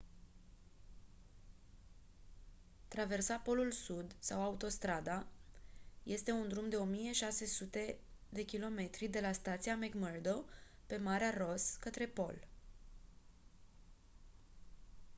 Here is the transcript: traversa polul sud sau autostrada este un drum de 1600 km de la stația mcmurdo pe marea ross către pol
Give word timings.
traversa 2.89 3.35
polul 3.39 3.71
sud 3.71 4.15
sau 4.19 4.41
autostrada 4.41 5.25
este 6.03 6.31
un 6.31 6.47
drum 6.47 6.69
de 6.69 6.75
1600 6.77 7.97
km 8.47 8.89
de 9.09 9.19
la 9.21 9.31
stația 9.31 9.75
mcmurdo 9.77 10.43
pe 10.85 10.97
marea 10.97 11.33
ross 11.37 11.75
către 11.75 12.05
pol 12.07 12.47